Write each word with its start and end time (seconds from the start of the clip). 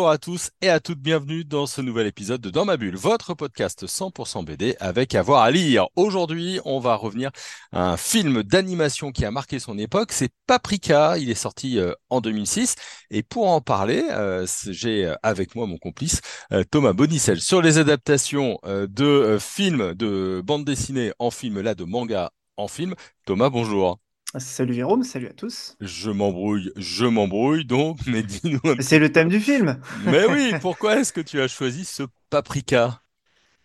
Bonjour 0.00 0.12
à 0.12 0.16
tous 0.16 0.50
et 0.62 0.70
à 0.70 0.80
toutes, 0.80 1.00
bienvenue 1.00 1.44
dans 1.44 1.66
ce 1.66 1.82
nouvel 1.82 2.06
épisode 2.06 2.40
de 2.40 2.48
Dans 2.48 2.64
ma 2.64 2.78
bulle, 2.78 2.96
votre 2.96 3.34
podcast 3.34 3.84
100% 3.84 4.46
BD 4.46 4.74
avec 4.80 5.14
avoir 5.14 5.42
à 5.42 5.50
lire. 5.50 5.88
Aujourd'hui, 5.94 6.58
on 6.64 6.80
va 6.80 6.94
revenir 6.94 7.30
à 7.70 7.90
un 7.90 7.98
film 7.98 8.42
d'animation 8.42 9.12
qui 9.12 9.26
a 9.26 9.30
marqué 9.30 9.58
son 9.58 9.76
époque, 9.76 10.12
c'est 10.12 10.30
Paprika, 10.46 11.18
il 11.18 11.28
est 11.28 11.34
sorti 11.34 11.78
euh, 11.78 11.92
en 12.08 12.22
2006 12.22 12.76
et 13.10 13.22
pour 13.22 13.50
en 13.50 13.60
parler, 13.60 14.02
euh, 14.10 14.46
j'ai 14.70 15.04
euh, 15.04 15.16
avec 15.22 15.54
moi 15.54 15.66
mon 15.66 15.76
complice 15.76 16.22
Thomas 16.70 16.94
Bonicel 16.94 17.38
sur 17.38 17.60
les 17.60 17.76
adaptations 17.76 18.58
de 18.64 19.36
films, 19.38 19.92
de 19.92 20.40
bande 20.42 20.64
dessinée 20.64 21.12
en 21.18 21.30
film, 21.30 21.60
là 21.60 21.74
de 21.74 21.84
manga 21.84 22.30
en 22.56 22.68
film. 22.68 22.94
Thomas, 23.26 23.50
bonjour. 23.50 23.98
Salut 24.38 24.74
Jérôme, 24.74 25.02
salut 25.02 25.26
à 25.26 25.32
tous. 25.32 25.76
Je 25.80 26.08
m'embrouille, 26.10 26.70
je 26.76 27.04
m'embrouille 27.04 27.64
donc, 27.64 27.98
mais 28.06 28.22
dis-nous 28.22 28.60
C'est 28.78 29.00
le 29.00 29.10
thème 29.10 29.28
du 29.28 29.40
film. 29.40 29.80
Mais 30.04 30.24
oui, 30.26 30.52
pourquoi 30.60 31.00
est-ce 31.00 31.12
que 31.12 31.20
tu 31.20 31.40
as 31.40 31.48
choisi 31.48 31.84
ce 31.84 32.04
paprika? 32.30 33.02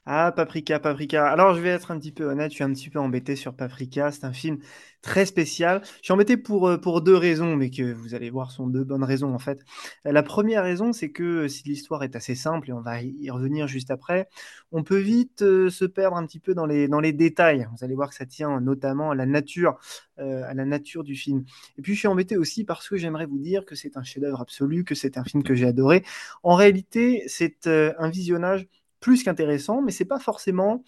Ah, 0.07 0.31
Paprika, 0.31 0.79
Paprika. 0.79 1.27
Alors, 1.27 1.55
je 1.55 1.61
vais 1.61 1.69
être 1.69 1.89
un 1.89 1.97
petit 1.97 2.11
peu 2.11 2.25
honnête, 2.25 2.51
je 2.51 2.55
suis 2.55 2.63
un 2.63 2.71
petit 2.71 2.91
peu 2.91 2.99
embêté 2.99 3.35
sur 3.35 3.55
Paprika. 3.55 4.11
C'est 4.11 4.23
un 4.25 4.33
film 4.33 4.59
très 5.01 5.25
spécial. 5.25 5.81
Je 5.83 6.03
suis 6.03 6.13
embêté 6.13 6.37
pour, 6.37 6.67
euh, 6.67 6.77
pour 6.77 7.01
deux 7.01 7.15
raisons, 7.15 7.55
mais 7.55 7.71
que 7.71 7.91
vous 7.91 8.13
allez 8.13 8.29
voir 8.29 8.51
sont 8.51 8.67
deux 8.67 8.83
bonnes 8.83 9.03
raisons 9.03 9.33
en 9.33 9.39
fait. 9.39 9.61
Euh, 10.05 10.11
la 10.11 10.21
première 10.21 10.61
raison, 10.61 10.93
c'est 10.93 11.09
que 11.11 11.23
euh, 11.23 11.47
si 11.47 11.63
l'histoire 11.67 12.03
est 12.03 12.15
assez 12.15 12.35
simple, 12.35 12.69
et 12.69 12.73
on 12.73 12.81
va 12.81 13.01
y 13.01 13.31
revenir 13.31 13.67
juste 13.67 13.89
après, 13.89 14.29
on 14.71 14.83
peut 14.83 14.99
vite 14.99 15.39
se 15.39 15.85
perdre 15.85 16.17
un 16.17 16.25
petit 16.27 16.39
peu 16.39 16.53
dans 16.53 16.67
les, 16.67 16.87
dans 16.87 16.99
les 16.99 17.11
détails. 17.11 17.67
Vous 17.75 17.83
allez 17.83 17.95
voir 17.95 18.09
que 18.09 18.15
ça 18.15 18.27
tient 18.27 18.61
notamment 18.61 19.09
à 19.09 19.15
la 19.15 19.25
nature, 19.25 19.79
à 20.17 20.53
la 20.53 20.65
nature 20.65 21.03
du 21.03 21.15
film. 21.15 21.45
Et 21.77 21.81
puis, 21.81 21.93
je 21.93 21.99
suis 21.99 22.07
embêté 22.07 22.37
aussi 22.37 22.63
parce 22.63 22.87
que 22.89 22.97
j'aimerais 22.97 23.25
vous 23.25 23.39
dire 23.39 23.65
que 23.65 23.75
c'est 23.75 23.97
un 23.97 24.03
chef-d'œuvre 24.03 24.41
absolu, 24.41 24.83
que 24.83 24.93
c'est 24.95 25.17
un 25.17 25.23
film 25.23 25.43
que 25.43 25.55
j'ai 25.55 25.65
adoré. 25.67 26.03
En 26.43 26.55
réalité, 26.55 27.23
c'est 27.27 27.67
un 27.67 28.09
visionnage 28.09 28.67
plus 29.05 29.21
qu'intéressant, 29.21 29.83
mais 29.83 29.91
c'est 29.91 30.03
pas 30.03 30.17
forcément 30.17 30.83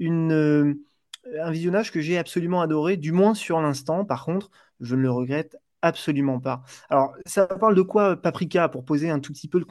euh, 0.00 0.74
un 1.38 1.50
visionnage 1.50 1.92
que 1.92 2.00
j'ai 2.00 2.16
absolument 2.16 2.62
adoré, 2.62 2.96
du 2.96 3.12
moins 3.12 3.34
sur 3.34 3.60
l'instant. 3.60 4.06
Par 4.06 4.24
contre, 4.24 4.50
je 4.80 4.96
ne 4.96 5.02
le 5.02 5.10
regrette 5.10 5.58
absolument 5.82 6.40
pas. 6.40 6.62
Alors, 6.88 7.12
ça 7.26 7.46
parle 7.46 7.74
de 7.74 7.82
quoi 7.82 8.16
Paprika 8.16 8.70
pour 8.70 8.86
poser 8.86 9.10
un 9.10 9.20
tout 9.20 9.34
petit 9.34 9.48
peu 9.48 9.58
le, 9.58 9.66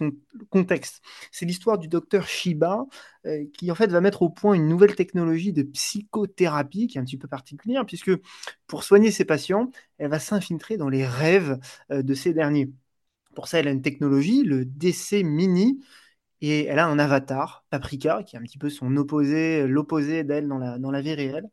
contexte? 0.52 1.03
C'est 1.31 1.48
l'histoire 1.48 1.80
du 1.80 1.88
docteur 1.88 2.28
Shiba 2.28 2.86
euh, 3.25 3.45
qui 3.52 3.72
en 3.72 3.75
fait 3.75 3.88
va 3.88 4.00
mettre 4.00 4.22
au 4.22 4.30
point 4.30 4.53
une 4.53 4.68
nouvelle 4.68 4.95
technologie 4.95 5.52
de 5.52 5.64
psychothérapie 5.64 6.86
qui 6.86 7.00
est 7.00 7.02
un 7.02 7.03
petit 7.03 7.18
peu 7.18 7.28
particulière 7.28 7.84
puisque 7.84 8.12
pour 8.68 8.84
soigner 8.84 9.09
ses 9.09 9.25
patients, 9.25 9.72
elle 9.98 10.12
va 10.12 10.20
s'infiltrer 10.20 10.78
dans 10.78 10.90
les 10.90 11.06
rêves 11.08 11.58
euh, 11.92 12.03
de 12.03 12.14
ces 12.14 12.31
derniers. 12.31 12.70
Pour 13.34 13.48
ça, 13.48 13.59
elle 13.59 13.68
a 13.68 13.72
une 13.72 13.81
technologie, 13.81 14.44
le 14.44 14.66
DC 14.66 15.23
Mini, 15.23 15.80
et 16.41 16.66
elle 16.66 16.80
a 16.80 16.88
un 16.88 16.99
avatar, 16.99 17.66
Paprika, 17.69 18.23
qui 18.23 18.35
est 18.35 18.39
un 18.39 18.43
petit 18.43 18.57
peu 18.57 18.69
son 18.69 18.95
opposé, 18.97 19.67
l'opposé 19.67 20.23
d'elle 20.23 20.47
dans 20.47 20.57
la, 20.57 20.77
dans 20.79 20.91
la 20.91 21.02
vie 21.02 21.13
réelle. 21.13 21.49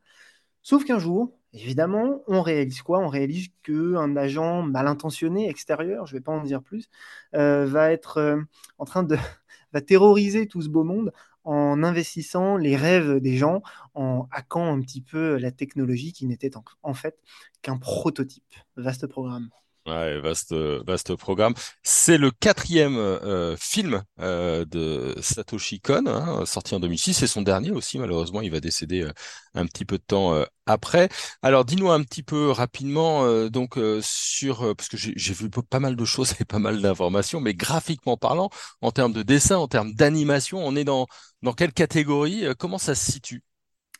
Sauf 0.63 0.85
qu'un 0.85 0.99
jour, 0.99 1.37
évidemment, 1.53 2.23
on 2.27 2.41
réalise 2.41 2.81
quoi? 2.81 2.99
On 2.99 3.07
réalise 3.07 3.49
qu'un 3.63 4.15
agent 4.17 4.63
mal 4.63 4.87
intentionné 4.87 5.49
extérieur, 5.49 6.07
je 6.07 6.15
ne 6.15 6.19
vais 6.19 6.23
pas 6.23 6.31
en 6.31 6.43
dire 6.43 6.63
plus, 6.63 6.89
euh, 7.35 7.65
va 7.65 7.91
être 7.91 8.17
euh, 8.17 8.41
en 8.79 8.85
train 8.85 9.03
de 9.03 9.15
va 9.73 9.81
terroriser 9.81 10.47
tout 10.47 10.61
ce 10.61 10.69
beau 10.69 10.83
monde 10.83 11.13
en 11.43 11.83
investissant 11.83 12.57
les 12.57 12.75
rêves 12.75 13.19
des 13.19 13.37
gens, 13.37 13.61
en 13.93 14.27
hackant 14.31 14.73
un 14.73 14.81
petit 14.81 15.01
peu 15.01 15.37
la 15.37 15.51
technologie 15.51 16.13
qui 16.13 16.25
n'était 16.25 16.51
en 16.83 16.93
fait 16.95 17.19
qu'un 17.61 17.77
prototype. 17.77 18.55
Vaste 18.77 19.07
programme. 19.07 19.49
Ouais, 19.87 20.19
vaste, 20.19 20.51
vaste 20.51 21.15
programme. 21.15 21.53
C'est 21.83 22.17
le 22.17 22.31
quatrième 22.31 22.97
euh, 22.97 23.55
film 23.55 24.01
euh, 24.19 24.65
de 24.65 25.15
Satoshi 25.21 25.79
Kon, 25.79 26.07
hein, 26.07 26.43
sorti 26.47 26.73
en 26.73 26.79
2006. 26.79 27.13
C'est 27.13 27.27
son 27.27 27.43
dernier 27.43 27.69
aussi, 27.69 27.99
malheureusement. 27.99 28.41
Il 28.41 28.49
va 28.49 28.59
décéder 28.59 29.01
euh, 29.03 29.11
un 29.53 29.67
petit 29.67 29.85
peu 29.85 29.99
de 29.99 30.03
temps 30.03 30.43
après. 30.65 31.09
Alors, 31.43 31.65
dis-nous 31.65 31.91
un 31.91 32.01
petit 32.01 32.23
peu 32.23 32.49
rapidement, 32.49 33.47
donc 33.49 33.77
sur, 34.01 34.75
parce 34.75 34.89
que 34.89 34.97
j'ai 34.97 35.33
vu 35.33 35.49
pas 35.51 35.79
mal 35.79 35.95
de 35.95 36.05
choses 36.05 36.33
et 36.41 36.45
pas 36.45 36.59
mal 36.59 36.81
d'informations, 36.81 37.39
mais 37.39 37.53
graphiquement 37.53 38.17
parlant, 38.17 38.49
en 38.81 38.91
termes 38.91 39.13
de 39.13 39.21
dessin, 39.21 39.57
en 39.57 39.67
termes 39.67 39.93
d'animation, 39.93 40.65
on 40.65 40.75
est 40.75 40.83
dans 40.83 41.05
dans 41.43 41.53
quelle 41.53 41.73
catégorie? 41.73 42.45
Comment 42.57 42.79
ça 42.79 42.95
se 42.95 43.11
situe? 43.11 43.43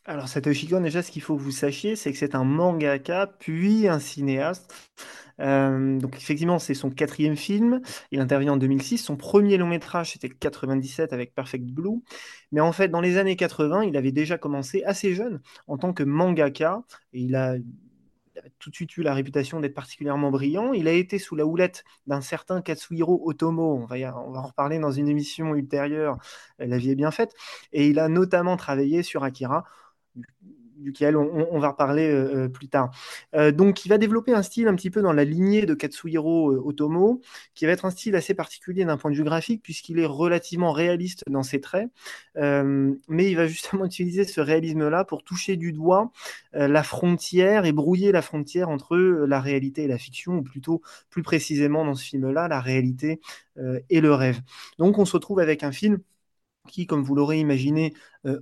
Alors, 0.08 0.28
Satoshi 0.28 0.68
Kon, 0.68 0.82
déjà, 0.82 1.02
ce 1.02 1.10
qu'il 1.10 1.24
faut 1.24 1.36
que 1.36 1.42
vous 1.42 1.52
sachiez, 1.52 1.96
c'est 1.96 2.12
que 2.12 2.18
c'est 2.18 2.36
un 2.36 2.44
mangaka, 2.44 3.28
puis 3.40 3.88
un 3.88 4.00
cinéaste. 4.00 4.72
Euh, 5.42 6.00
donc 6.00 6.16
effectivement, 6.16 6.60
c'est 6.60 6.76
son 6.76 6.92
quatrième 6.92 7.36
film. 7.36 7.82
Il 8.12 8.20
intervient 8.20 8.54
en 8.54 8.58
2006. 8.58 9.00
Son 9.00 9.18
premier 9.18 9.58
long 9.58 9.68
métrage, 9.68 10.12
c'était 10.12 10.30
97 10.30 11.12
avec 11.12 11.34
Perfect 11.34 11.66
Blue. 11.66 12.04
Mais 12.52 12.62
en 12.62 12.72
fait, 12.72 12.90
dans 12.90 13.02
les 13.02 13.18
années 13.18 13.36
80, 13.36 13.84
il 13.84 13.98
avait 13.98 14.12
déjà 14.12 14.38
commencé 14.38 14.84
assez 14.84 15.16
jeune 15.16 15.42
en 15.68 15.78
tant 15.78 15.92
que 15.92 16.04
mangaka. 16.04 16.84
Et 17.14 17.22
il 17.22 17.36
a 17.36 17.56
tout 18.60 18.70
de 18.70 18.76
suite 18.76 18.96
eu 18.98 19.02
la 19.02 19.14
réputation 19.14 19.60
d'être 19.60 19.74
particulièrement 19.74 20.32
brillant. 20.32 20.74
Il 20.74 20.88
a 20.88 20.92
été 20.92 21.20
sous 21.20 21.36
la 21.36 21.46
houlette 21.46 21.84
d'un 22.08 22.22
certain 22.22 22.62
Katsuhiro 22.62 23.22
Otomo, 23.26 23.76
on 23.76 23.86
va, 23.86 23.96
on 24.20 24.32
va 24.32 24.40
en 24.40 24.48
reparler 24.48 24.80
dans 24.80 24.92
une 24.92 25.08
émission 25.08 25.56
ultérieure, 25.56 26.18
La 26.60 26.78
vie 26.78 26.92
est 26.92 26.96
bien 26.96 27.12
faite, 27.12 27.34
et 27.74 27.88
il 27.88 28.00
a 28.00 28.10
notamment 28.10 28.58
travaillé 28.58 29.04
sur 29.04 29.24
Akira, 29.24 29.64
duquel 30.78 31.16
on, 31.18 31.60
va 31.60 31.70
reparler 31.70 32.08
euh, 32.10 32.46
euh, 32.46 32.48
plus 32.48 32.68
tard. 32.68 32.92
Euh, 33.36 33.52
donc, 33.52 33.86
il 33.86 33.90
va 33.90 33.98
développer 33.98 34.34
un 34.34 34.44
style 34.44 34.68
un 34.68 34.76
petit 34.76 34.90
peu 34.90 35.02
dans 35.02 35.14
la 35.14 35.24
lignée 35.24 35.66
de 35.66 35.74
Katsuhiro 35.74 36.52
Otomo, 36.66 37.22
qui 37.54 37.66
va 37.66 37.72
être 37.72 37.86
un 37.86 37.92
style 37.92 38.16
assez 38.16 38.34
particulier 38.34 38.86
d'un 38.86 38.98
point 38.98 39.12
de 39.12 39.16
vue 39.16 39.24
graphique, 39.24 39.62
puisqu'il 39.64 40.00
est 40.00 40.06
relativement 40.06 40.72
réaliste 40.72 41.24
dans 41.30 41.44
ses 41.44 41.62
traits, 41.62 41.90
mais 42.36 43.32
il 43.32 43.36
va 43.36 43.48
justement 43.48 43.86
utiliser 43.86 44.26
ce 44.26 44.42
réalisme-là 44.42 45.06
pour 45.06 45.24
toucher 45.24 45.56
du 45.56 45.72
doigt 45.72 46.12
la 46.54 46.84
frontière 46.84 47.66
et 47.66 47.72
brouiller 47.72 48.12
la 48.12 48.22
frontière 48.22 48.70
entre 48.70 48.98
la 48.98 49.42
réalité 49.42 49.84
et 49.84 49.88
la 49.88 49.98
fiction, 49.98 50.38
ou 50.38 50.44
plutôt 50.44 50.82
plus 51.10 51.24
précisément 51.24 51.86
dans 51.86 51.96
ce 51.96 52.04
film-là, 52.04 52.48
la 52.48 52.62
réalité 52.62 53.20
et 53.90 54.02
le 54.02 54.14
rêve. 54.14 54.42
Donc, 54.78 54.98
on 54.98 55.06
se 55.06 55.14
retrouve 55.14 55.40
avec 55.40 55.64
un 55.64 55.72
film 55.72 56.00
qui, 56.68 56.86
comme 56.88 57.04
vous 57.04 57.16
l'aurez 57.16 57.40
imaginé 57.40 57.94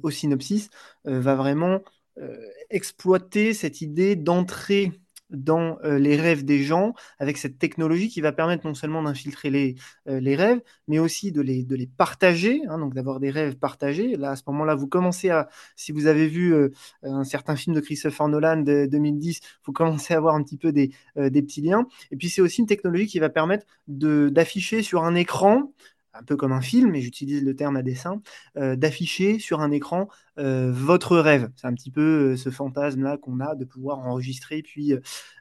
au 0.01 0.11
synopsis, 0.11 0.69
va 1.06 1.35
vraiment 1.35 1.81
euh, 2.19 2.38
exploiter 2.69 3.53
cette 3.56 3.81
idée 3.81 4.16
d'entrer 4.16 4.91
dans 5.31 5.79
euh, 5.84 5.97
les 5.97 6.16
rêves 6.16 6.45
des 6.45 6.62
gens 6.62 6.94
avec 7.17 7.38
cette 7.38 7.57
technologie 7.57 8.07
qui 8.07 8.22
va 8.22 8.31
permettre 8.31 8.67
non 8.67 8.75
seulement 8.75 9.01
d'infiltrer 9.01 9.50
les, 9.50 9.75
euh, 10.07 10.19
les 10.19 10.35
rêves, 10.35 10.62
mais 10.88 11.00
aussi 11.00 11.31
de 11.31 11.41
les, 11.41 11.63
de 11.63 11.75
les 11.75 11.88
partager, 11.88 12.62
hein, 12.67 12.78
donc 12.78 12.94
d'avoir 12.94 13.19
des 13.19 13.31
rêves 13.31 13.57
partagés. 13.57 14.16
Là, 14.16 14.31
à 14.31 14.35
ce 14.35 14.44
moment-là, 14.47 14.75
vous 14.75 14.88
commencez 14.88 15.31
à, 15.31 15.50
si 15.75 15.91
vous 15.91 16.06
avez 16.06 16.28
vu 16.28 16.56
un 17.01 17.23
certain 17.23 17.56
film 17.56 17.75
de 17.75 17.81
Christopher 17.81 18.28
Nolan 18.28 18.57
de 18.57 18.85
2010, 18.85 19.39
vous 19.66 19.73
commencez 19.73 20.13
à 20.13 20.17
avoir 20.17 20.35
un 20.35 20.44
petit 20.44 20.57
peu 20.57 20.72
des, 20.72 20.91
des 21.16 21.41
petits 21.41 21.62
liens. 21.62 21.88
Et 22.12 22.16
puis, 22.16 22.29
c'est 22.29 22.41
aussi 22.41 22.62
une 22.62 22.67
technologie 22.67 23.07
qui 23.07 23.17
va 23.19 23.29
permettre 23.29 23.66
d'afficher 23.88 24.83
sur 24.83 25.03
un 25.03 25.16
écran 25.16 25.73
un 26.13 26.24
peu 26.24 26.35
comme 26.35 26.51
un 26.51 26.62
film, 26.62 26.91
mais 26.91 27.01
j'utilise 27.01 27.44
le 27.44 27.56
terme 27.56 27.75
à 27.75 27.81
dessin, 27.81 28.22
euh, 28.57 28.75
d'afficher 28.75 29.40
sur 29.40 29.62
un 29.62 29.72
écran 29.72 30.07
euh, 30.40 30.72
votre 30.72 31.18
rêve. 31.18 31.50
C'est 31.56 31.68
un 31.68 31.74
petit 31.74 31.91
peu 31.91 32.34
euh, 32.34 32.38
ce 32.38 32.50
fantasme-là 32.50 33.18
qu'on 33.18 33.40
a 33.40 33.56
de 33.56 33.66
pouvoir 33.66 34.00
enregistrer, 34.00 34.62
puis, 34.62 34.94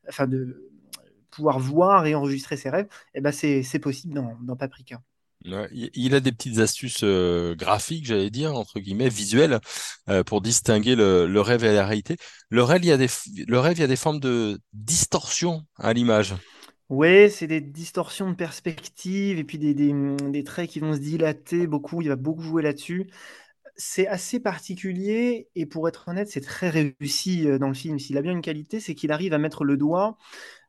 enfin, 0.09 0.27
de 0.27 0.71
pouvoir 1.31 1.59
voir 1.59 2.07
et 2.07 2.15
enregistrer 2.15 2.57
ses 2.57 2.71
rêves. 2.71 2.87
Et 3.15 3.19
eh 3.19 3.21
ben 3.21 3.33
c'est 3.33 3.79
possible 3.79 4.15
dans, 4.15 4.57
Paprika. 4.57 5.01
il 5.45 6.15
a 6.15 6.21
des 6.21 6.33
petites 6.33 6.59
astuces 6.59 7.05
graphiques, 7.05 8.07
j'allais 8.07 8.31
dire, 8.31 8.55
entre 8.55 8.81
guillemets, 8.81 9.09
visuelles, 9.09 9.61
pour 10.27 10.43
distinguer 10.43 10.95
le, 10.95 11.41
rêve 11.41 11.65
et 11.65 11.75
la 11.75 11.87
réalité. 11.87 12.17
Le 12.51 12.63
rêve, 12.63 12.85
il 12.85 12.89
y 12.89 12.93
a 12.93 12.99
des, 12.99 13.09
le 13.47 13.59
rêve, 13.59 13.79
il 13.79 13.81
y 13.81 13.85
a 13.85 13.89
des 13.89 13.97
formes 13.97 14.21
de 14.21 14.61
distorsion 14.75 15.65
à 15.79 15.95
l'image. 15.95 16.35
Oui, 16.89 17.31
c'est 17.31 17.47
des 17.47 17.61
distorsions 17.61 18.31
de 18.31 18.35
perspective 18.37 19.39
et 19.39 19.45
puis 19.45 19.59
des, 19.59 20.45
traits 20.45 20.69
qui 20.69 20.79
vont 20.81 20.93
se 20.95 20.99
dilater 20.99 21.67
beaucoup. 21.67 22.03
Il 22.03 22.09
va 22.09 22.17
beaucoup 22.17 22.43
jouer 22.43 22.63
là-dessus. 22.63 23.11
C'est 23.77 24.07
assez 24.07 24.41
particulier 24.41 25.49
et 25.55 25.67
pour 25.67 25.89
être 25.89 26.09
honnête, 26.09 26.29
c'est 26.29 26.43
très 26.43 26.71
réussi 26.71 27.49
euh, 27.49 27.59
dans 27.59 27.69
le 27.69 27.75
film. 27.75 27.99
S'il 27.99 28.19
a 28.19 28.23
bien 28.23 28.33
une 28.33 28.43
qualité, 28.43 28.81
c'est 28.81 28.95
qu'il 28.95 29.13
arrive 29.13 29.33
à 29.33 29.39
mettre 29.39 29.65
le 29.65 29.77
doigt 29.79 30.19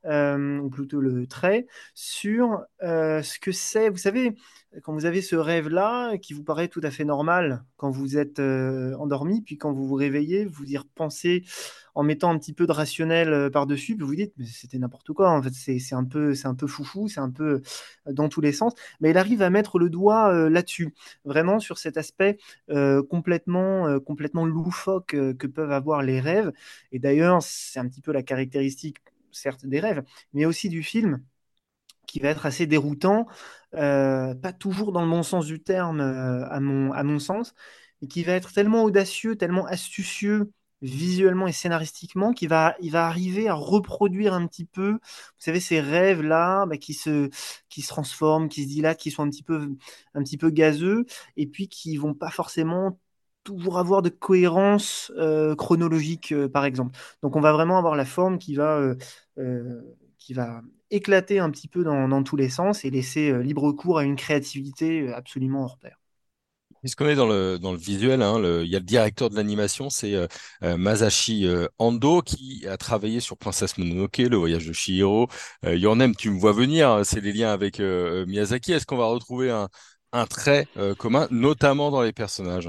ou 0.05 0.69
plutôt 0.69 1.01
le 1.01 1.27
trait, 1.27 1.67
sur 1.94 2.63
ce 2.81 3.39
que 3.39 3.51
c'est. 3.51 3.89
Vous 3.89 3.97
savez, 3.97 4.35
quand 4.83 4.94
vous 4.94 5.05
avez 5.05 5.21
ce 5.21 5.35
rêve-là, 5.35 6.17
qui 6.17 6.33
vous 6.33 6.44
paraît 6.44 6.67
tout 6.67 6.81
à 6.83 6.91
fait 6.91 7.05
normal 7.05 7.63
quand 7.77 7.91
vous 7.91 8.17
êtes 8.17 8.39
endormi, 8.39 9.41
puis 9.41 9.57
quand 9.57 9.71
vous 9.71 9.88
vous 9.88 9.95
réveillez, 9.95 10.45
vous 10.45 10.65
y 10.65 10.77
repensez 10.77 11.44
en 11.95 12.03
mettant 12.03 12.31
un 12.31 12.38
petit 12.38 12.53
peu 12.53 12.65
de 12.65 12.71
rationnel 12.71 13.33
euh, 13.33 13.50
par-dessus, 13.50 13.95
puis 13.95 14.05
vous 14.05 14.15
dites, 14.15 14.33
mais 14.38 14.45
c'était 14.45 14.77
n'importe 14.77 15.11
quoi, 15.13 15.29
en 15.29 15.41
fait, 15.41 15.53
c'est 15.53 15.95
un, 15.95 16.03
peu, 16.03 16.33
un 16.44 16.55
peu 16.55 16.67
foufou, 16.67 17.07
c'est 17.07 17.19
un 17.19 17.29
peu 17.29 17.61
euh, 18.07 18.13
dans 18.13 18.29
tous 18.29 18.41
les 18.41 18.51
sens, 18.51 18.73
mais 19.00 19.11
il 19.11 19.17
arrive 19.17 19.41
à 19.41 19.50
mettre 19.50 19.79
le 19.79 19.89
doigt 19.89 20.33
euh, 20.33 20.50
là-dessus, 20.50 20.94
vraiment 21.25 21.59
sur 21.59 21.77
cet 21.77 21.97
aspect 21.97 22.38
complètement, 23.09 24.00
complètement 24.00 24.45
loufoque 24.45 25.15
que 25.38 25.47
peuvent 25.47 25.71
avoir 25.71 26.01
les 26.01 26.19
rêves, 26.19 26.51
et 26.91 27.00
d'ailleurs, 27.00 27.41
c'est 27.41 27.79
un 27.79 27.88
petit 27.88 28.01
peu 28.01 28.11
la 28.11 28.23
caractéristique, 28.23 28.97
certes, 29.35 29.65
des 29.65 29.80
rêves, 29.80 30.03
mais 30.33 30.45
aussi 30.45 30.69
du 30.69 30.83
film, 30.83 31.24
qui 32.07 32.19
va 32.19 32.30
être 32.30 32.45
assez 32.45 32.68
déroutant, 32.68 33.27
pas 33.71 34.53
toujours 34.59 34.91
dans 34.91 35.03
le 35.03 35.09
bon 35.09 35.24
sens 35.24 35.45
du 35.45 35.62
terme, 35.62 36.01
à, 36.01 36.59
mon, 36.59 36.91
à 36.94 37.03
mon 37.03 37.19
sens, 37.19 37.53
mais 38.01 38.07
qui 38.07 38.24
va 38.24 38.33
être 38.33 38.51
tellement 38.53 38.83
audacieux, 38.83 39.35
tellement 39.35 39.65
astucieux, 39.65 40.51
visuellement 40.81 41.47
et 41.47 41.53
scénaristiquement, 41.53 42.33
qui 42.33 42.45
va, 42.45 42.75
il 42.81 42.91
va 42.91 43.07
arriver 43.07 43.47
à 43.47 43.53
reproduire 43.53 44.33
un 44.33 44.45
petit 44.47 44.65
peu, 44.65 44.91
vous 44.91 45.00
savez, 45.38 45.62
ces 45.62 45.79
rêves-là 45.79 46.65
bah, 46.65 46.77
qui, 46.77 46.94
se, 46.94 47.29
qui 47.69 47.81
se 47.81 47.88
transforment, 47.88 48.50
qui 48.50 48.63
se 48.63 48.68
dilatent, 48.68 49.00
qui 49.00 49.09
sont 49.12 49.24
un 49.24 49.29
petit 49.29 49.44
peu, 49.44 49.69
un 50.13 50.24
petit 50.24 50.38
peu 50.38 50.50
gazeux, 50.50 51.06
et 51.38 51.47
puis 51.47 51.69
qui 51.69 51.95
vont 51.97 52.13
pas 52.13 52.29
forcément 52.31 53.00
toujours 53.43 53.77
avoir 53.77 54.01
de 54.01 54.09
cohérence 54.09 55.11
euh, 55.17 55.55
chronologique, 55.55 56.31
euh, 56.31 56.47
par 56.47 56.65
exemple. 56.65 56.97
Donc 57.21 57.35
on 57.35 57.41
va 57.41 57.51
vraiment 57.51 57.77
avoir 57.77 57.95
la 57.95 58.05
forme 58.05 58.39
qui 58.39 58.55
va, 58.55 58.95
euh, 59.37 59.81
qui 60.17 60.33
va 60.33 60.61
éclater 60.89 61.39
un 61.39 61.49
petit 61.49 61.67
peu 61.67 61.83
dans, 61.83 62.07
dans, 62.07 62.23
tous 62.23 62.35
les 62.35 62.49
sens 62.49 62.85
et 62.85 62.89
laisser 62.89 63.33
libre 63.43 63.71
cours 63.71 63.99
à 63.99 64.03
une 64.03 64.15
créativité 64.15 65.11
absolument 65.13 65.63
hors 65.63 65.77
pair. 65.77 65.97
Puisqu'on 66.81 67.07
est 67.07 67.15
dans 67.15 67.27
le, 67.27 67.57
dans 67.59 67.71
le 67.71 67.77
visuel, 67.77 68.21
hein, 68.21 68.37
il 68.61 68.69
y 68.69 68.75
a 68.75 68.79
le 68.79 68.85
directeur 68.85 69.29
de 69.29 69.37
l'animation, 69.37 69.89
c'est 69.89 70.15
Masashi 70.61 71.47
Ando, 71.79 72.21
qui 72.21 72.67
a 72.67 72.75
travaillé 72.75 73.21
sur 73.21 73.37
Princesse 73.37 73.77
Mononoke, 73.77 74.17
Le 74.17 74.35
Voyage 74.35 74.67
de 74.67 74.73
Chihiro. 74.73 75.29
Euh, 75.65 76.13
tu 76.17 76.29
me 76.29 76.37
vois 76.37 76.51
venir, 76.51 76.89
hein, 76.89 77.03
c'est 77.05 77.21
les 77.21 77.31
liens 77.31 77.53
avec 77.53 77.79
Miyazaki. 77.79 78.73
Est-ce 78.73 78.85
qu'on 78.85 78.97
va 78.97 79.05
retrouver 79.05 79.49
un, 79.49 79.69
un 80.11 80.25
trait 80.25 80.67
commun, 80.97 81.27
notamment 81.31 81.89
dans 81.89 82.01
les 82.01 82.11
personnages 82.11 82.67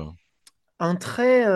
un 0.80 0.96
trait, 0.96 1.46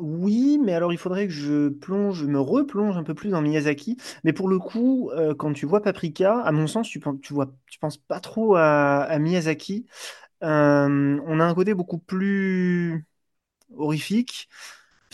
oui, 0.00 0.58
mais 0.62 0.74
alors 0.74 0.92
il 0.92 0.98
faudrait 0.98 1.26
que 1.26 1.32
je 1.32 1.68
plonge, 1.68 2.24
me 2.24 2.40
replonge 2.40 2.96
un 2.96 3.04
peu 3.04 3.14
plus 3.14 3.30
dans 3.30 3.40
Miyazaki. 3.40 3.96
Mais 4.24 4.32
pour 4.32 4.48
le 4.48 4.58
coup, 4.58 5.10
quand 5.38 5.52
tu 5.52 5.66
vois 5.66 5.82
Paprika, 5.82 6.40
à 6.40 6.52
mon 6.52 6.66
sens, 6.66 6.88
tu, 6.88 7.00
tu 7.22 7.78
penses 7.80 7.96
pas 7.98 8.20
trop 8.20 8.56
à, 8.56 9.18
Miyazaki. 9.18 9.86
On 10.42 11.40
a 11.40 11.44
un 11.44 11.54
côté 11.54 11.74
beaucoup 11.74 11.98
plus 11.98 13.06
horrifique, 13.76 14.48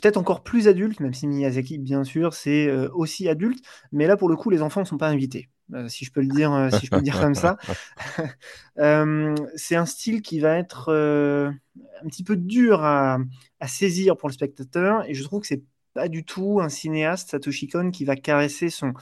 peut-être 0.03 0.19
encore 0.19 0.43
plus 0.43 0.69
adulte, 0.69 1.01
même 1.01 1.15
si 1.15 1.27
Miyazaki, 1.27 1.79
bien 1.79 2.05
sûr, 2.05 2.35
c'est 2.35 2.67
euh, 2.67 2.89
aussi 2.93 3.29
adulte. 3.29 3.65
Mais 3.93 4.07
là, 4.07 4.17
pour 4.17 4.29
le 4.29 4.37
coup, 4.37 4.51
les 4.51 4.61
enfants 4.61 4.81
ne 4.81 4.87
sont 4.87 4.99
pas 4.99 5.09
invités. 5.09 5.49
Euh, 5.73 5.89
si 5.89 6.05
je 6.05 6.13
peux 6.13 6.21
le 6.21 6.27
dire, 6.27 6.69
si 6.79 6.85
je 6.87 6.91
peux 6.91 6.97
le 6.97 7.03
dire 7.03 7.19
comme 7.21 7.35
ça. 7.35 7.57
c'est 9.57 9.77
un 9.77 9.87
style 9.87 10.21
qui 10.21 10.41
va 10.41 10.59
être 10.59 10.91
un 10.93 12.09
petit 12.09 12.25
peu 12.25 12.37
dur 12.37 12.85
à, 12.85 13.19
à, 13.61 13.69
saisir 13.69 14.17
pour 14.17 14.29
le 14.29 14.35
spectateur, 14.35 15.09
et 15.09 15.15
je 15.15 15.23
trouve 15.23 15.41
que 15.41 15.47
c'est 15.47 15.63
pas 15.95 16.09
du 16.09 16.25
tout 16.25 16.61
un 16.61 16.69
cinéaste, 16.69 17.31
Satoshi 17.31 17.69
Kon, 17.69 17.91
qui 17.91 18.05
va 18.05 18.17
caresser 18.17 18.71
son, 18.71 18.93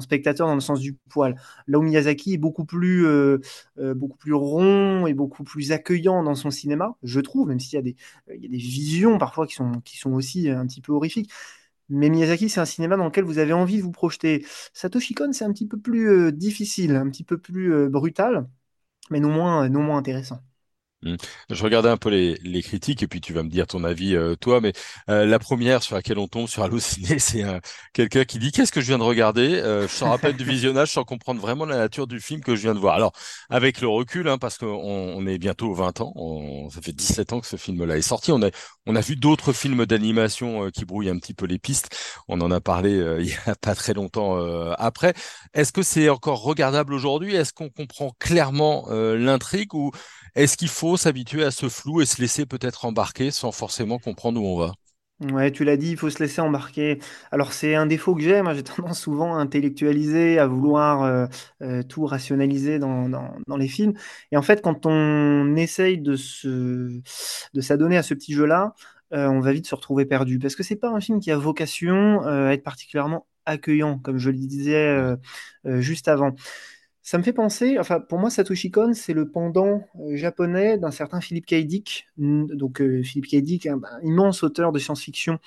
spectateur 0.00 0.46
dans 0.46 0.54
le 0.54 0.60
sens 0.60 0.80
du 0.80 0.94
poil. 1.10 1.40
Là 1.66 1.78
où 1.78 1.82
Miyazaki 1.82 2.34
est 2.34 2.38
beaucoup 2.38 2.64
plus, 2.64 3.06
euh, 3.06 3.38
euh, 3.78 3.94
beaucoup 3.94 4.16
plus 4.18 4.34
rond 4.34 5.06
et 5.06 5.14
beaucoup 5.14 5.44
plus 5.44 5.72
accueillant 5.72 6.22
dans 6.22 6.34
son 6.34 6.50
cinéma, 6.50 6.96
je 7.02 7.20
trouve, 7.20 7.48
même 7.48 7.60
s'il 7.60 7.74
y, 7.74 7.78
a 7.78 7.82
des, 7.82 7.96
des 8.28 8.56
visions 8.56 9.18
parfois 9.18 9.46
qui 9.46 9.54
sont, 9.54 10.12
aussi 10.12 10.50
un 10.50 10.66
petit 10.66 10.80
peu 10.80 10.92
horrifiques. 10.92 11.30
Mais 11.88 12.08
Miyazaki, 12.08 12.48
c'est 12.48 12.60
un 12.60 12.64
cinéma 12.64 12.96
dans 12.96 13.04
lequel 13.06 13.24
vous 13.24 13.38
avez 13.38 13.52
envie 13.52 13.78
de 13.78 13.82
vous 13.82 13.92
projeter. 13.92 14.46
Satoshi 14.72 15.14
Kon, 15.14 15.32
c'est 15.32 15.44
un 15.44 15.52
petit 15.52 15.66
peu 15.66 15.78
plus 15.78 16.08
euh, 16.10 16.32
difficile, 16.32 16.96
un 16.96 17.08
petit 17.10 17.24
peu 17.24 17.38
plus 17.38 17.88
brutal, 17.90 18.48
mais 19.10 19.20
non 19.20 19.30
moins 19.30 19.98
intéressant. 19.98 20.40
Mmh. 21.04 21.16
Je 21.50 21.62
regardais 21.62 21.90
un 21.90 21.98
peu 21.98 22.08
les, 22.08 22.62
critiques 22.62 23.02
et 23.02 23.06
puis 23.06 23.20
tu 23.20 23.34
vas 23.34 23.42
me 23.42 23.50
dire 23.50 23.66
ton 23.66 23.84
avis 23.84 24.16
euh, 24.16 24.36
toi, 24.36 24.60
mais 24.62 24.72
euh, 25.10 25.26
la 25.26 25.38
première 25.38 25.82
sur 25.82 25.96
laquelle 25.96 26.18
on 26.18 26.28
tombe 26.28 26.48
sur 26.48 26.62
Allociné, 26.62 27.18
c'est 27.18 27.44
euh, 27.44 27.60
quelqu'un 27.92 28.24
qui 28.24 28.38
dit 28.38 28.52
qu'est-ce 28.52 28.72
que 28.72 28.80
je 28.80 28.86
viens 28.86 28.98
de 28.98 29.02
regarder? 29.02 29.60
Je 29.64 29.86
s'en 29.86 30.10
rappelle 30.10 30.36
du 30.36 30.44
visionnage 30.44 30.92
sans 30.92 31.04
comprendre 31.04 31.40
vraiment 31.40 31.66
la 31.66 31.76
nature 31.76 32.06
du 32.06 32.20
film 32.20 32.40
que 32.40 32.56
je 32.56 32.62
viens 32.62 32.74
de 32.74 32.78
voir. 32.78 32.94
Alors 32.94 33.12
avec 33.50 33.80
le 33.80 33.88
recul, 33.88 34.28
hein, 34.28 34.38
parce 34.38 34.56
qu'on 34.56 34.66
on 34.66 35.26
est 35.26 35.38
bientôt 35.38 35.74
20 35.74 36.00
ans, 36.00 36.68
ça 36.70 36.80
fait 36.80 36.92
17 36.92 37.32
ans 37.34 37.40
que 37.40 37.46
ce 37.46 37.56
film-là 37.56 37.98
est 37.98 38.02
sorti, 38.02 38.32
on 38.32 38.42
a 38.42 38.48
on 38.86 38.96
a 38.96 39.00
vu 39.00 39.16
d'autres 39.16 39.52
films 39.52 39.86
d'animation 39.86 40.70
qui 40.70 40.84
brouillent 40.84 41.10
un 41.10 41.18
petit 41.18 41.34
peu 41.34 41.46
les 41.46 41.58
pistes. 41.58 41.96
On 42.28 42.40
en 42.40 42.50
a 42.50 42.60
parlé 42.60 42.92
il 43.20 43.26
y 43.26 43.34
a 43.46 43.54
pas 43.54 43.74
très 43.74 43.94
longtemps 43.94 44.36
après. 44.78 45.14
Est-ce 45.54 45.72
que 45.72 45.82
c'est 45.82 46.08
encore 46.08 46.42
regardable 46.42 46.94
aujourd'hui? 46.94 47.34
Est-ce 47.34 47.52
qu'on 47.52 47.70
comprend 47.70 48.12
clairement 48.18 48.86
l'intrigue 48.90 49.74
ou 49.74 49.90
est-ce 50.34 50.56
qu'il 50.56 50.68
faut 50.68 50.93
s'habituer 50.96 51.44
à 51.44 51.50
ce 51.50 51.68
flou 51.68 52.00
et 52.00 52.06
se 52.06 52.20
laisser 52.20 52.46
peut-être 52.46 52.84
embarquer 52.84 53.30
sans 53.30 53.52
forcément 53.52 53.98
comprendre 53.98 54.40
où 54.40 54.46
on 54.46 54.58
va 54.58 54.74
Ouais, 55.20 55.52
tu 55.52 55.64
l'as 55.64 55.76
dit, 55.76 55.92
il 55.92 55.96
faut 55.96 56.10
se 56.10 56.18
laisser 56.18 56.40
embarquer. 56.40 56.98
Alors 57.30 57.52
c'est 57.52 57.76
un 57.76 57.86
défaut 57.86 58.16
que 58.16 58.20
j'ai, 58.22 58.42
moi 58.42 58.52
j'ai 58.52 58.62
tendance 58.64 59.00
souvent 59.00 59.36
à 59.36 59.38
intellectualiser, 59.38 60.40
à 60.40 60.46
vouloir 60.48 61.02
euh, 61.02 61.26
euh, 61.62 61.82
tout 61.84 62.04
rationaliser 62.04 62.80
dans, 62.80 63.08
les 63.56 63.68
films. 63.68 63.94
Et 64.32 64.36
en 64.36 64.42
fait, 64.42 64.60
quand 64.60 64.86
on 64.86 65.54
essaye 65.56 65.98
de 66.00 66.16
s'adonner 67.60 67.96
à 67.96 68.02
ce 68.02 68.12
petit 68.12 68.32
jeu-là, 68.34 68.74
euh, 69.12 69.28
on 69.28 69.40
va 69.40 69.52
vite 69.52 69.66
se 69.68 69.74
retrouver 69.74 70.04
perdu. 70.04 70.38
Parce 70.40 70.56
que 70.56 70.64
c'est 70.64 70.76
pas 70.76 70.90
un 70.90 71.00
film 71.00 71.20
qui 71.20 71.30
a 71.30 71.36
vocation 71.38 72.22
à 72.26 72.52
être 72.52 72.64
particulièrement 72.64 73.26
accueillant, 73.46 73.98
comme 73.98 74.18
je 74.18 74.30
le 74.30 74.38
disais 74.38 74.98
juste 75.64 76.08
avant. 76.08 76.34
Ça 77.06 77.18
me 77.18 77.22
fait 77.22 77.34
penser, 77.34 77.78
enfin 77.78 78.00
pour 78.00 78.18
moi 78.18 78.30
Satoshi 78.30 78.70
Kon 78.70 78.94
c'est 78.94 79.12
le 79.12 79.28
pendant 79.28 79.86
euh, 80.00 80.16
japonais 80.16 80.78
d'un 80.78 80.90
certain 80.90 81.20
Philippe 81.20 81.44
K. 81.44 81.56
Dick. 81.56 82.06
Donc 82.16 82.80
euh, 82.80 83.02
Philippe 83.02 83.26
K. 83.26 83.36
Dick, 83.44 83.66
un, 83.66 83.78
immense 84.02 84.42
auteur 84.42 84.72
de 84.72 84.78
science-fiction 84.78 85.38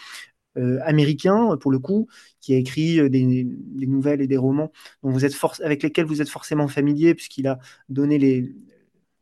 euh, 0.60 0.80
américain 0.84 1.58
pour 1.60 1.72
le 1.72 1.80
coup, 1.80 2.08
qui 2.42 2.54
a 2.54 2.58
écrit 2.58 3.10
des, 3.10 3.48
nouvelles 3.88 4.22
et 4.22 4.28
des 4.28 4.38
romans 4.38 4.72
dont 5.02 5.10
vous 5.10 5.26
êtes 5.26 5.34
avec 5.64 5.82
lesquels 5.82 6.06
vous 6.06 6.22
êtes 6.22 6.30
forcément 6.30 6.68
familier 6.68 7.16
puisqu'il 7.16 7.48
a 7.48 7.58
donné 7.90 8.20
les, 8.20 8.54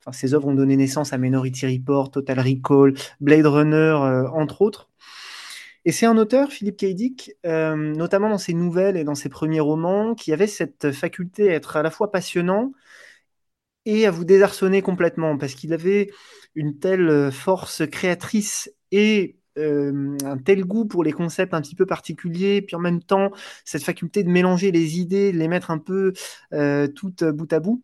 enfin 0.02 0.12
ses 0.12 0.34
œuvres 0.34 0.50
ont 0.50 0.56
donné 0.56 0.76
naissance 0.76 1.14
à 1.14 1.18
Minority 1.18 1.68
Report, 1.68 2.12
Total 2.12 2.38
Recall, 2.38 2.96
Blade 3.22 3.46
Runner 3.46 4.28
entre 4.34 4.62
autres. 4.62 4.90
Et 5.86 5.92
c'est 5.92 6.06
un 6.08 6.18
auteur, 6.18 6.52
Philippe 6.52 6.78
K. 6.78 6.86
Dick, 6.96 7.32
euh, 7.46 7.76
notamment 7.76 8.30
dans 8.30 8.38
ses 8.40 8.54
nouvelles 8.54 8.98
et 8.98 9.04
dans 9.04 9.16
ses 9.16 9.30
premiers 9.30 9.60
romans, 9.60 10.16
qui 10.16 10.34
avait 10.34 10.48
cette 10.48 10.92
faculté 10.92 11.50
à 11.52 11.54
être 11.54 11.78
à 11.78 11.84
la 11.84 11.92
fois 11.92 12.12
passionnant 12.12 12.72
et 13.86 14.06
à 14.08 14.12
vous 14.12 14.26
désarçonner 14.26 14.82
complètement, 14.82 15.38
parce 15.38 15.54
qu'il 15.54 15.74
avait 15.74 16.10
une 16.56 16.80
telle 16.80 17.32
force 17.32 17.84
créatrice 17.88 18.72
et 18.92 19.38
euh, 19.58 20.18
un 20.26 20.38
tel 20.38 20.66
goût 20.66 20.86
pour 20.86 21.04
les 21.04 21.12
concepts 21.12 21.54
un 21.54 21.62
petit 21.62 21.76
peu 21.76 21.86
particuliers, 21.86 22.62
puis 22.62 22.76
en 22.76 22.80
même 22.80 23.02
temps 23.02 23.32
cette 23.64 23.84
faculté 23.84 24.24
de 24.24 24.30
mélanger 24.30 24.72
les 24.72 25.00
idées, 25.00 25.32
de 25.32 25.38
les 25.38 25.48
mettre 25.48 25.72
un 25.72 25.78
peu 25.78 26.14
euh, 26.54 26.88
toutes 26.88 27.24
bout 27.24 27.52
à 27.54 27.60
bout, 27.60 27.84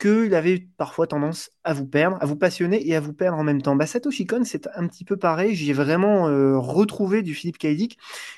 qu'il 0.00 0.34
avait 0.34 0.66
parfois 0.78 1.06
tendance 1.06 1.52
à 1.62 1.74
vous 1.74 1.86
perdre, 1.86 2.16
à 2.20 2.26
vous 2.26 2.34
passionner 2.34 2.88
et 2.88 2.96
à 2.96 3.00
vous 3.00 3.12
perdre 3.12 3.38
en 3.38 3.44
même 3.44 3.62
temps. 3.62 3.76
Bah, 3.76 3.86
Satoshi 3.86 4.26
Kon, 4.26 4.44
c'est 4.44 4.66
un 4.74 4.88
petit 4.88 5.04
peu 5.04 5.16
pareil. 5.16 5.54
J'y 5.54 5.70
ai 5.70 5.72
vraiment 5.74 6.26
euh, 6.26 6.58
retrouvé 6.58 7.22
du 7.22 7.34
Philippe 7.34 7.58
K. 7.58 7.66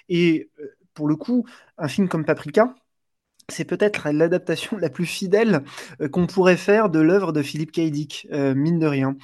Et 0.09 0.51
euh, 0.61 0.77
pour 0.93 1.09
le 1.09 1.17
coup, 1.17 1.47
un 1.79 1.89
film 1.89 2.09
comme 2.09 2.25
Paprika, 2.25 2.75
c'est 3.49 3.65
peut-être 3.65 4.11
l'adaptation 4.11 4.77
la 4.77 4.91
plus 4.91 5.07
fidèle 5.07 5.63
euh, 6.01 6.09
qu'on 6.09 6.27
pourrait 6.27 6.57
faire 6.57 6.91
de 6.91 6.99
l'œuvre 7.01 7.33
de 7.33 7.43
Philippe 7.43 7.73
K. 7.73 7.79
mine 8.57 8.79
de 8.81 8.87
rien. 8.87 9.17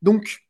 Donc, 0.00 0.46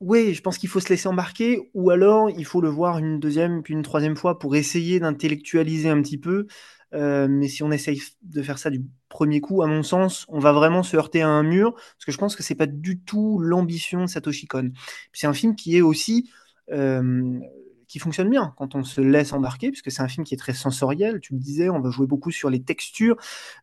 oui, 0.00 0.34
je 0.34 0.42
pense 0.42 0.58
qu'il 0.58 0.68
faut 0.68 0.80
se 0.80 0.90
laisser 0.90 1.08
embarquer, 1.08 1.70
ou 1.74 1.90
alors 1.90 2.30
il 2.30 2.44
faut 2.44 2.60
le 2.60 2.68
voir 2.68 2.98
une 2.98 3.20
deuxième 3.20 3.62
puis 3.62 3.74
une 3.74 3.82
troisième 3.82 4.16
fois 4.16 4.38
pour 4.38 4.54
essayer 4.54 5.00
d'intellectualiser 5.00 5.88
un 5.88 6.02
petit 6.02 6.18
peu. 6.18 6.46
Mais 6.92 7.48
si 7.48 7.62
on 7.62 7.72
essaye 7.72 8.02
de 8.22 8.42
faire 8.42 8.58
ça 8.58 8.70
du 8.70 8.82
premier 9.18 9.40
coup, 9.40 9.62
à 9.62 9.66
mon 9.66 9.82
sens, 9.82 10.26
on 10.28 10.38
va 10.38 10.52
vraiment 10.52 10.84
se 10.84 10.96
heurter 10.96 11.22
à 11.22 11.28
un 11.28 11.42
mur, 11.42 11.74
parce 11.74 12.04
que 12.06 12.12
je 12.12 12.18
pense 12.18 12.36
que 12.36 12.44
c'est 12.44 12.54
pas 12.54 12.66
du 12.66 13.00
tout 13.00 13.40
l'ambition 13.40 14.02
de 14.02 14.06
Satoshi 14.06 14.46
Kon. 14.46 14.70
C'est 15.12 15.26
un 15.26 15.32
film 15.32 15.56
qui 15.56 15.76
est 15.76 15.80
aussi 15.80 16.30
euh, 16.70 17.40
qui 17.88 17.98
fonctionne 17.98 18.30
bien 18.30 18.54
quand 18.56 18.76
on 18.76 18.84
se 18.84 19.00
laisse 19.00 19.32
embarquer, 19.32 19.70
puisque 19.70 19.90
c'est 19.90 20.02
un 20.02 20.06
film 20.08 20.24
qui 20.24 20.34
est 20.34 20.38
très 20.38 20.54
sensoriel. 20.54 21.18
Tu 21.18 21.34
me 21.34 21.40
disais, 21.40 21.68
on 21.68 21.80
va 21.80 21.90
jouer 21.90 22.06
beaucoup 22.06 22.30
sur 22.30 22.48
les 22.48 22.62
textures. 22.62 23.16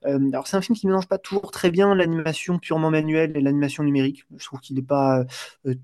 Euh, 0.06 0.20
alors 0.30 0.46
c'est 0.46 0.58
un 0.58 0.62
film 0.62 0.78
qui 0.78 0.88
mélange 0.88 1.08
pas 1.08 1.20
toujours 1.20 1.52
très 1.52 1.72
bien 1.72 1.96
l'animation 1.96 2.60
purement 2.60 2.92
manuelle 2.92 3.32
et 3.38 3.42
l'animation 3.42 3.84
numérique. 3.84 4.26
Je 4.36 4.46
trouve 4.46 4.60
qu'il 4.60 4.76
n'est 4.76 4.82
pas 4.82 5.24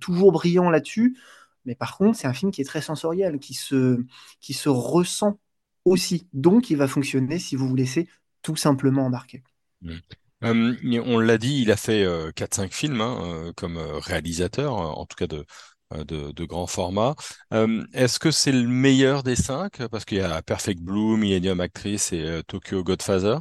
toujours 0.01 0.34
brillant 0.34 0.70
là-dessus. 0.70 1.18
Mais 1.66 1.75
par 1.75 1.98
contre, 1.98 2.18
c'est 2.18 2.28
un 2.28 2.34
film 2.34 2.51
qui 2.51 2.60
est 2.62 2.66
très 2.66 2.82
sensoriel, 2.82 3.40
qui 3.40 3.54
se, 3.54 4.04
qui 4.42 4.54
se 4.54 4.68
ressent 4.68 5.40
aussi. 5.86 6.28
Donc, 6.34 6.70
il 6.72 6.78
va 6.78 6.88
fonctionner 6.90 7.40
si 7.40 7.56
vous 7.56 7.70
vous 7.70 7.75
laissez 7.75 8.10
tout 8.42 8.56
simplement 8.58 9.06
embarqué. 9.06 9.44
Mmh. 9.82 9.94
Euh, 10.44 11.02
on 11.06 11.20
l'a 11.20 11.38
dit, 11.38 11.62
il 11.62 11.72
a 11.72 11.78
fait 11.78 12.06
4-5 12.36 12.74
films 12.74 13.02
hein, 13.02 13.52
comme 13.56 13.78
réalisateur, 13.78 14.74
en 14.74 15.06
tout 15.06 15.16
cas 15.16 15.28
de, 15.28 15.46
de, 15.92 16.32
de 16.32 16.46
grand 16.46 16.66
format. 16.68 17.16
Est-ce 17.94 18.18
que 18.20 18.32
c'est 18.32 18.52
le 18.52 18.68
meilleur 18.68 19.22
des 19.24 19.36
cinq? 19.36 19.86
Parce 19.90 20.04
qu'il 20.06 20.18
y 20.18 20.22
a 20.22 20.42
Perfect 20.42 20.82
Blue, 20.82 21.16
Millennium 21.18 21.60
Actress 21.60 22.12
et 22.14 22.42
Tokyo 22.48 22.84
Godfather. 22.84 23.38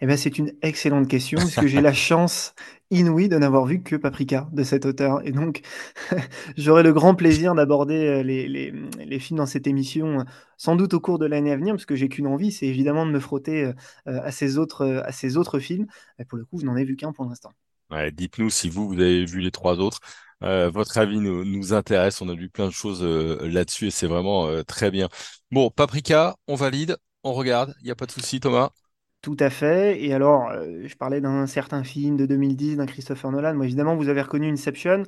Eh 0.00 0.06
ben, 0.06 0.16
c'est 0.16 0.38
une 0.38 0.52
excellente 0.62 1.08
question, 1.08 1.38
puisque 1.38 1.66
j'ai 1.66 1.80
la 1.80 1.92
chance 1.92 2.54
inouïe 2.90 3.28
de 3.28 3.36
n'avoir 3.36 3.66
vu 3.66 3.82
que 3.82 3.96
Paprika 3.96 4.48
de 4.52 4.62
cet 4.62 4.86
auteur. 4.86 5.26
Et 5.26 5.32
donc, 5.32 5.62
j'aurai 6.56 6.82
le 6.82 6.92
grand 6.92 7.14
plaisir 7.14 7.54
d'aborder 7.54 8.06
euh, 8.06 8.22
les, 8.22 8.48
les, 8.48 8.72
les, 8.98 9.18
films 9.18 9.38
dans 9.38 9.46
cette 9.46 9.66
émission, 9.66 10.24
sans 10.56 10.76
doute 10.76 10.94
au 10.94 11.00
cours 11.00 11.18
de 11.18 11.26
l'année 11.26 11.52
à 11.52 11.56
venir, 11.56 11.74
parce 11.74 11.86
que 11.86 11.96
j'ai 11.96 12.08
qu'une 12.08 12.28
envie, 12.28 12.52
c'est 12.52 12.66
évidemment 12.66 13.06
de 13.06 13.10
me 13.10 13.18
frotter 13.18 13.64
euh, 13.64 13.72
à, 14.06 14.30
ces 14.30 14.56
autres, 14.56 15.02
à 15.04 15.10
ces 15.10 15.36
autres 15.36 15.58
films. 15.58 15.86
Et 16.18 16.24
pour 16.24 16.38
le 16.38 16.44
coup, 16.44 16.60
je 16.60 16.64
n'en 16.64 16.76
ai 16.76 16.84
vu 16.84 16.96
qu'un 16.96 17.12
pour 17.12 17.24
l'instant. 17.24 17.50
Ouais, 17.90 18.12
Dites-nous 18.12 18.50
si 18.50 18.68
vous, 18.68 18.86
vous 18.86 19.00
avez 19.00 19.24
vu 19.24 19.40
les 19.40 19.50
trois 19.50 19.78
autres. 19.80 20.00
Euh, 20.44 20.70
votre 20.70 20.96
avis 20.98 21.18
nous, 21.18 21.44
nous, 21.44 21.72
intéresse. 21.72 22.20
On 22.22 22.28
a 22.28 22.34
vu 22.34 22.48
plein 22.48 22.66
de 22.66 22.72
choses 22.72 23.02
là-dessus 23.02 23.88
et 23.88 23.90
c'est 23.90 24.06
vraiment 24.06 24.62
très 24.62 24.92
bien. 24.92 25.08
Bon, 25.50 25.70
Paprika, 25.70 26.36
on 26.46 26.54
valide, 26.54 26.96
on 27.24 27.32
regarde. 27.32 27.74
Il 27.80 27.86
n'y 27.86 27.90
a 27.90 27.96
pas 27.96 28.06
de 28.06 28.12
souci, 28.12 28.38
Thomas? 28.38 28.70
Tout 29.20 29.36
à 29.40 29.50
fait. 29.50 30.00
Et 30.04 30.14
alors, 30.14 30.52
je 30.84 30.94
parlais 30.94 31.20
d'un 31.20 31.46
certain 31.48 31.82
film 31.82 32.16
de 32.16 32.24
2010, 32.24 32.76
d'un 32.76 32.86
Christopher 32.86 33.32
Nolan. 33.32 33.54
Moi, 33.54 33.64
évidemment, 33.66 33.96
vous 33.96 34.08
avez 34.08 34.22
reconnu 34.22 34.48
Inception. 34.48 35.02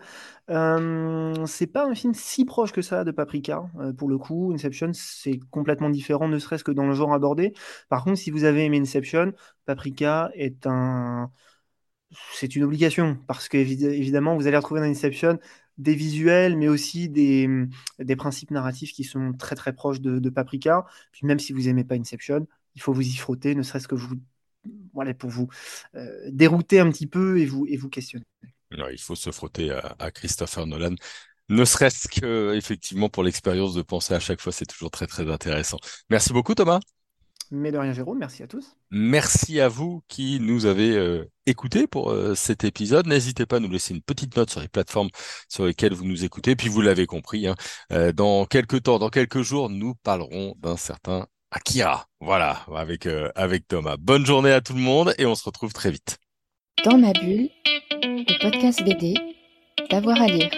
Euh, 0.50 1.46
c'est 1.46 1.68
pas 1.68 1.86
un 1.86 1.94
film 1.94 2.12
si 2.12 2.44
proche 2.44 2.72
que 2.72 2.82
ça 2.82 3.04
de 3.04 3.12
Paprika, 3.12 3.70
pour 3.96 4.08
le 4.08 4.18
coup. 4.18 4.52
Inception, 4.52 4.90
c'est 4.94 5.38
complètement 5.50 5.90
différent, 5.90 6.28
ne 6.28 6.38
serait-ce 6.40 6.64
que 6.64 6.72
dans 6.72 6.86
le 6.86 6.94
genre 6.94 7.14
abordé. 7.14 7.54
Par 7.88 8.02
contre, 8.04 8.18
si 8.18 8.30
vous 8.32 8.42
avez 8.44 8.64
aimé 8.64 8.80
Inception, 8.80 9.32
Paprika 9.64 10.30
est 10.34 10.66
un... 10.66 11.30
C'est 12.32 12.56
une 12.56 12.64
obligation, 12.64 13.18
parce 13.28 13.48
que 13.48 13.56
évidemment, 13.56 14.34
vous 14.36 14.46
allez 14.48 14.56
retrouver 14.56 14.80
dans 14.80 14.86
Inception 14.86 15.38
des 15.78 15.94
visuels, 15.94 16.56
mais 16.58 16.68
aussi 16.68 17.08
des, 17.08 17.48
des 18.00 18.16
principes 18.16 18.50
narratifs 18.50 18.92
qui 18.92 19.04
sont 19.04 19.32
très 19.32 19.54
très 19.54 19.72
proches 19.72 20.00
de, 20.00 20.18
de 20.18 20.30
Paprika. 20.30 20.84
Puis 21.12 21.26
même 21.26 21.38
si 21.38 21.52
vous 21.52 21.68
aimez 21.68 21.84
pas 21.84 21.94
Inception, 21.94 22.46
il 22.74 22.82
faut 22.82 22.92
vous 22.92 23.06
y 23.06 23.16
frotter, 23.16 23.54
ne 23.54 23.62
serait-ce 23.62 23.88
que 23.88 23.94
vous, 23.94 24.16
voilà, 24.94 25.14
pour 25.14 25.30
vous 25.30 25.48
euh, 25.94 26.08
dérouter 26.30 26.80
un 26.80 26.90
petit 26.90 27.06
peu 27.06 27.38
et 27.38 27.46
vous, 27.46 27.66
et 27.68 27.76
vous 27.76 27.88
questionner. 27.88 28.26
il 28.70 29.00
faut 29.00 29.14
se 29.14 29.30
frotter 29.30 29.70
à, 29.70 30.10
Christopher 30.10 30.66
Nolan. 30.66 30.94
Ne 31.48 31.64
serait-ce 31.64 32.06
que, 32.08 32.54
effectivement, 32.54 33.08
pour 33.08 33.24
l'expérience 33.24 33.74
de 33.74 33.82
penser 33.82 34.14
à 34.14 34.20
chaque 34.20 34.40
fois, 34.40 34.52
c'est 34.52 34.66
toujours 34.66 34.90
très, 34.90 35.06
très 35.06 35.28
intéressant. 35.28 35.78
Merci 36.08 36.32
beaucoup, 36.32 36.54
Thomas. 36.54 36.78
Mais 37.52 37.72
de 37.72 37.78
rien, 37.78 37.92
Jérôme. 37.92 38.18
Merci 38.18 38.44
à 38.44 38.46
tous. 38.46 38.76
Merci 38.92 39.58
à 39.58 39.66
vous 39.66 40.04
qui 40.06 40.38
nous 40.38 40.66
avez 40.66 40.96
euh, 40.96 41.28
écoutés 41.46 41.88
pour 41.88 42.12
euh, 42.12 42.36
cet 42.36 42.62
épisode. 42.62 43.08
N'hésitez 43.08 43.44
pas 43.44 43.56
à 43.56 43.58
nous 43.58 43.68
laisser 43.68 43.92
une 43.92 44.02
petite 44.02 44.36
note 44.36 44.50
sur 44.50 44.60
les 44.60 44.68
plateformes 44.68 45.08
sur 45.48 45.66
lesquelles 45.66 45.92
vous 45.92 46.04
nous 46.04 46.24
écoutez. 46.24 46.54
Puis 46.54 46.68
vous 46.68 46.80
l'avez 46.80 47.06
compris, 47.06 47.48
hein, 47.48 47.56
dans 48.14 48.46
quelques 48.46 48.84
temps, 48.84 49.00
dans 49.00 49.10
quelques 49.10 49.42
jours, 49.42 49.68
nous 49.68 49.96
parlerons 49.96 50.54
d'un 50.60 50.76
certain 50.76 51.26
Akira. 51.50 52.06
Voilà, 52.20 52.64
avec, 52.74 53.06
euh, 53.06 53.30
avec 53.34 53.66
Thomas. 53.66 53.96
Bonne 53.98 54.24
journée 54.24 54.52
à 54.52 54.60
tout 54.60 54.74
le 54.74 54.80
monde 54.80 55.14
et 55.18 55.26
on 55.26 55.34
se 55.34 55.44
retrouve 55.44 55.72
très 55.72 55.90
vite. 55.90 56.18
Dans 56.84 56.96
ma 56.96 57.12
bulle, 57.12 57.48
le 58.02 58.42
podcast 58.42 58.82
BD, 58.84 59.14
d'avoir 59.90 60.20
à 60.20 60.26
lire. 60.26 60.50